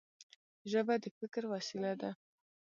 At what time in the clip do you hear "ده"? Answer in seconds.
2.01-2.11